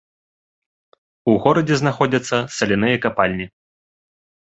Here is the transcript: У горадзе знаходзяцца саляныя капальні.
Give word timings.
У 1.33 1.35
горадзе 1.45 1.75
знаходзяцца 1.83 2.43
саляныя 2.59 2.95
капальні. 3.09 3.45